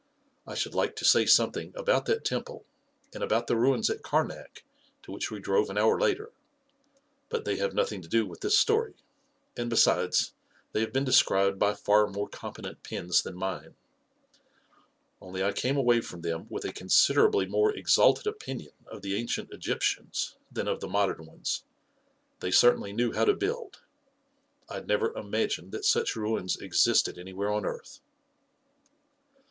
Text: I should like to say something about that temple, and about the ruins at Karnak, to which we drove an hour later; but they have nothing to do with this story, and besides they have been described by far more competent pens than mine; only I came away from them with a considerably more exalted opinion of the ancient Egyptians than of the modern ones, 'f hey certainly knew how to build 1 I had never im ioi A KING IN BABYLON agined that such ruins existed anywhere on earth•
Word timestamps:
I 0.47 0.55
should 0.55 0.73
like 0.73 0.95
to 0.95 1.05
say 1.05 1.27
something 1.27 1.73
about 1.75 2.07
that 2.07 2.25
temple, 2.25 2.65
and 3.13 3.21
about 3.21 3.45
the 3.45 3.55
ruins 3.55 3.87
at 3.87 4.01
Karnak, 4.01 4.63
to 5.03 5.11
which 5.11 5.29
we 5.29 5.39
drove 5.39 5.69
an 5.69 5.77
hour 5.77 5.99
later; 5.99 6.31
but 7.29 7.45
they 7.45 7.57
have 7.57 7.75
nothing 7.75 8.01
to 8.01 8.07
do 8.09 8.25
with 8.25 8.39
this 8.41 8.57
story, 8.57 8.95
and 9.55 9.69
besides 9.69 10.33
they 10.71 10.79
have 10.81 10.91
been 10.91 11.03
described 11.03 11.59
by 11.59 11.75
far 11.75 12.07
more 12.07 12.27
competent 12.27 12.81
pens 12.81 13.21
than 13.21 13.35
mine; 13.35 13.75
only 15.21 15.43
I 15.43 15.51
came 15.51 15.77
away 15.77 16.01
from 16.01 16.21
them 16.21 16.47
with 16.49 16.65
a 16.65 16.73
considerably 16.73 17.45
more 17.45 17.71
exalted 17.71 18.25
opinion 18.25 18.73
of 18.87 19.03
the 19.03 19.13
ancient 19.15 19.53
Egyptians 19.53 20.35
than 20.51 20.67
of 20.67 20.79
the 20.79 20.87
modern 20.87 21.27
ones, 21.27 21.63
'f 22.39 22.45
hey 22.45 22.49
certainly 22.49 22.91
knew 22.91 23.11
how 23.11 23.25
to 23.25 23.35
build 23.35 23.81
1 24.65 24.69
I 24.69 24.73
had 24.77 24.87
never 24.87 25.09
im 25.09 25.11
ioi 25.11 25.11
A 25.11 25.11
KING 25.21 25.25
IN 25.25 25.29
BABYLON 25.29 25.49
agined 25.49 25.71
that 25.73 25.85
such 25.85 26.15
ruins 26.15 26.57
existed 26.57 27.19
anywhere 27.19 27.51
on 27.51 27.67
earth• 27.67 27.99